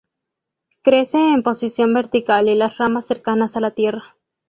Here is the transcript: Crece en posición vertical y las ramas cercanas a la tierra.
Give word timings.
Crece 0.81 1.19
en 1.29 1.43
posición 1.43 1.93
vertical 1.93 2.49
y 2.49 2.55
las 2.55 2.79
ramas 2.79 3.05
cercanas 3.05 3.55
a 3.55 3.59
la 3.59 3.75
tierra. 3.75 4.15